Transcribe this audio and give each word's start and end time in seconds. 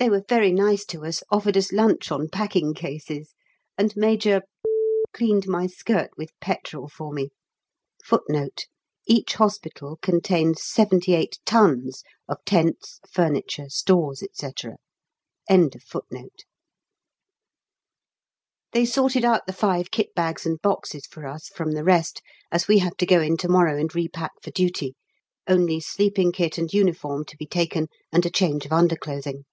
They 0.00 0.08
were 0.10 0.22
very 0.28 0.52
nice 0.52 0.84
to 0.86 1.04
us, 1.04 1.24
offered 1.28 1.56
us 1.56 1.72
lunch 1.72 2.12
on 2.12 2.28
packing 2.28 2.72
cases, 2.72 3.34
and 3.76 3.92
Major 3.96 4.42
cleaned 5.12 5.48
my 5.48 5.66
skirt 5.66 6.10
with 6.16 6.30
petrol 6.40 6.86
for 6.86 7.12
me! 7.12 7.30
[Footnote 8.04 8.66
1: 9.08 9.08
Each 9.16 9.34
hospital 9.34 9.98
contains 10.00 10.62
78 10.62 11.40
tons 11.44 12.04
of 12.28 12.38
tents, 12.44 13.00
furniture, 13.10 13.68
stores, 13.68 14.22
&c.] 14.32 14.50
They 18.72 18.84
sorted 18.84 19.24
out 19.24 19.46
the 19.48 19.52
five 19.52 19.90
kit 19.90 20.14
bags 20.14 20.46
and 20.46 20.62
boxes 20.62 21.06
for 21.06 21.26
us 21.26 21.48
from 21.48 21.72
the 21.72 21.82
rest, 21.82 22.22
as 22.52 22.68
we 22.68 22.78
have 22.78 22.96
to 22.98 23.04
go 23.06 23.20
in 23.20 23.36
to 23.38 23.48
morrow 23.48 23.76
and 23.76 23.92
repack 23.92 24.30
for 24.42 24.52
duty, 24.52 24.94
only 25.48 25.80
sleeping 25.80 26.30
kit 26.30 26.56
and 26.56 26.72
uniform 26.72 27.24
to 27.24 27.36
be 27.36 27.46
taken, 27.46 27.88
and 28.12 28.24
a 28.24 28.30
change 28.30 28.64
of 28.64 28.70
underclothing. 28.70 29.44